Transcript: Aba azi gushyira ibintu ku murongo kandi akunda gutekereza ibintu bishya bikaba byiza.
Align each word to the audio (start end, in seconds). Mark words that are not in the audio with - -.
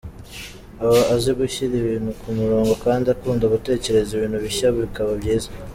Aba 0.83 0.99
azi 1.15 1.31
gushyira 1.39 1.73
ibintu 1.83 2.11
ku 2.19 2.27
murongo 2.37 2.73
kandi 2.85 3.05
akunda 3.15 3.45
gutekereza 3.53 4.11
ibintu 4.13 4.37
bishya 4.45 4.67
bikaba 4.77 5.11
byiza. 5.19 5.49